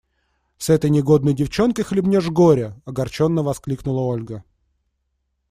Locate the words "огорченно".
2.85-3.43